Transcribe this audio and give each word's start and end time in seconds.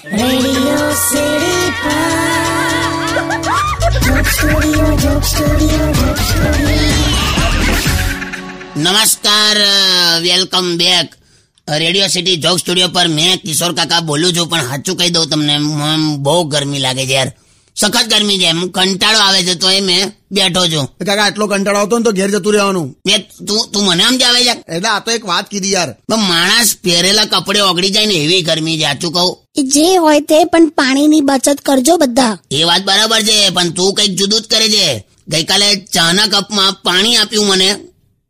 નમસ્કાર 0.00 0.16
welcome 10.22 10.76
back 10.76 11.08
Radio 11.68 12.08
City 12.08 12.36
joke 12.36 12.58
studio 12.58 12.88
પર 12.88 13.08
મેં 13.08 13.40
કિશોર 13.40 13.72
કાકા 13.74 14.00
બોલું 14.00 14.32
છું, 14.32 14.48
પણ 14.48 14.68
સાચું 14.68 14.96
કહી 14.96 15.10
દઉં 15.10 15.28
તમને 15.28 15.58
બહુ 16.16 16.44
ગરમી 16.44 16.78
લાગે 16.78 17.06
છે 17.06 17.12
યાર. 17.12 17.32
સખત 17.80 18.06
ગરમી 18.10 18.38
છે. 18.38 18.50
કંટાળો 18.70 19.18
આવે 19.18 19.42
છે 19.42 19.54
તો 19.54 19.70
એ 19.70 19.80
મેં 19.80 20.12
બેઠો 20.30 20.66
છું. 20.66 20.86
કાકા 21.06 21.24
આટલો 21.24 21.46
કંટાળો 21.46 21.78
આવતો 21.78 21.98
ને 21.98 22.04
તો 22.04 22.12
ઘેર 22.12 22.30
જતું 22.30 22.52
રહેવાનું. 22.52 22.96
મેં 23.06 23.46
તું 23.46 23.60
તું 23.72 23.84
મને 23.84 24.02
આમ 24.04 24.16
જાવે 24.16 24.40
છે? 24.44 24.74
એટલે 24.74 24.88
આ 24.88 24.98
તો 24.98 25.10
એક 25.10 25.24
વાત 25.24 25.48
કીધી 25.48 25.72
યાર. 25.72 25.92
પણ 26.08 26.16
માણસ 26.16 26.76
પહેરેલા 26.84 27.24
કપડે 27.24 27.60
ઓગળી 27.60 27.90
જાય 27.90 28.06
ને 28.06 28.14
એવી 28.14 28.42
ગરમી 28.42 28.78
છે. 28.78 28.84
આચું 28.84 29.12
કહું? 29.12 29.38
જે 29.68 29.96
હોય 29.96 30.20
તે 30.20 30.44
પણ 30.44 30.68
પાણીની 30.68 31.20
બચત 31.20 31.60
કરજો 31.60 31.96
બધા. 31.96 32.38
એ 32.50 32.64
વાત 32.64 32.82
બરાબર 32.82 33.20
છે 33.22 33.50
પણ 33.50 33.70
તું 33.70 33.94
કંઈક 33.94 34.16
જુદું 34.16 34.40
જ 34.40 34.44
કરે 34.44 34.68
છે. 34.68 35.04
ગઈકાલે 35.28 35.76
ચાના 35.76 36.26
કપમાં 36.26 36.72
પાણી 36.72 37.16
આપ્યું 37.16 37.46
મને 37.46 37.70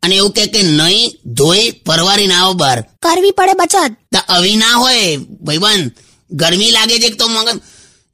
અને 0.03 0.15
એવું 0.15 0.31
કે 0.31 0.45
કે 0.45 0.61
નહીં 0.61 1.11
ધોઈ 1.25 1.71
પરવારી 1.71 2.27
ના 2.27 2.43
આવો 2.43 2.53
બહાર. 2.53 2.81
કરવી 2.81 3.31
પડે 3.31 3.53
બચત. 3.53 3.91
આવી 4.29 4.55
ના 4.55 4.71
હોય 4.71 5.17
ભાઈબંધ. 5.17 5.91
ગરમી 6.31 6.71
લાગે 6.71 6.99
છે 6.99 7.05
એક 7.05 7.17
તો 7.19 7.27
મગજ 7.27 7.61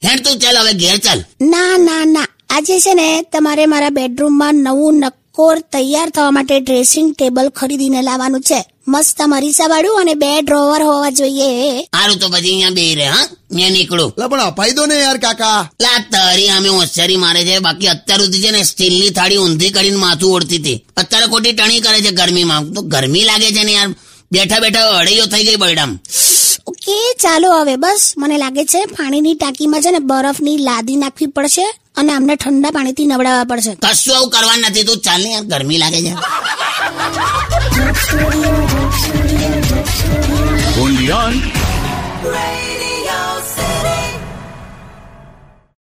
હેડ 0.05 0.23
તું 0.23 0.39
ચાલ 0.39 0.57
હવે 0.57 0.73
ઘેર 0.73 0.97
ચાલ. 0.97 1.19
ના 1.41 1.77
ના 1.77 2.05
ના. 2.05 2.27
આજે 2.49 2.79
છે 2.79 2.93
ને 2.93 3.21
તમારે 3.21 3.65
મારા 3.65 3.89
બેડરૂમમાં 3.89 4.55
નવું 4.55 4.95
નક્કોર 4.95 5.59
તૈયાર 5.59 6.09
થવા 6.09 6.31
માટે 6.31 6.59
ડ્રેસિંગ 6.59 7.15
ટેબલ 7.15 7.49
ખરીદીને 7.49 8.01
લાવવાનું 8.01 8.41
છે. 8.41 8.65
મસ્ત 8.87 9.21
મરીસા 9.21 9.67
વાળું 9.67 10.01
અને 10.01 10.13
બે 10.13 10.41
ડ્રોવર 10.41 10.81
હોવા 10.81 11.09
જોઈએ. 11.09 11.81
સારું 11.83 12.19
તો 12.19 12.29
પછી 12.29 12.49
અહીંયા 12.49 12.69
બે 12.69 12.95
રહે 12.95 13.05
હા? 13.05 13.27
મેં 13.51 13.71
નીકળું. 13.71 14.09
એટલે 14.09 14.27
પણ 14.27 14.39
અપાઈ 14.39 14.71
દો 14.71 14.85
ને 14.85 14.99
યાર 14.99 15.17
કાકા. 15.17 15.69
લા 15.81 16.05
તારી 16.11 16.49
અમે 16.49 16.69
હોશિયારી 16.69 17.15
મારે 17.15 17.43
છે. 17.43 17.59
બાકી 17.59 17.87
અત્યાર 17.87 18.21
સુધી 18.21 18.41
છે 18.41 18.51
ને 18.51 18.63
સ્ટીલની 18.63 19.09
થાળી 19.09 19.37
ઊંધી 19.37 19.69
કરીને 19.69 19.97
માથું 19.97 20.33
ઓળતી 20.33 20.57
હતી. 20.57 20.85
અત્યારે 20.97 21.25
ખોટી 21.25 21.51
ટણી 21.51 21.79
કરે 21.79 22.01
છે 22.01 22.11
ગરમીમાં. 22.11 22.73
તો 22.73 22.81
ગરમી 22.81 23.23
લાગે 23.23 23.51
છે 23.51 23.63
ને 23.63 23.71
યાર. 23.71 23.89
બેઠા 24.31 24.59
બેઠા 24.59 24.89
અડૈયો 24.89 25.25
થઈ 25.25 25.43
ગઈ 25.43 25.55
બૈડામ 25.55 25.99
ઓકે 26.87 27.17
ચાલો 27.19 27.47
હવે 27.61 27.75
બસ 27.75 28.03
મને 28.17 28.37
લાગે 28.37 28.63
છે 28.65 28.79
પાણીની 28.85 29.35
ટાંકીમાં 29.35 29.81
છે 29.81 29.91
ને 29.91 29.99
બરફની 29.99 30.57
લાદી 30.57 30.95
નાખવી 30.95 31.27
પડશે 31.27 31.65
અને 31.95 32.11
આમને 32.13 32.35
ઠંડા 32.35 32.71
પાણીથી 32.71 33.07
નવડાવવા 33.07 33.43
પડશે. 33.43 33.73
કશું 33.83 34.15
આવું 34.15 34.29
કરવા 34.29 34.57
નથી 34.57 34.83
તું 34.83 34.97
ચાલ 34.97 35.21
ને 35.21 35.29
યાર 35.33 35.43
ગરમી 35.43 35.77
લાગે 35.77 35.99
છે. 36.01 36.13
Radio 40.77 41.17